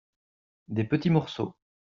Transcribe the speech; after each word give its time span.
des 0.67 0.83
petits 0.83 1.11
morceaux. 1.11 1.53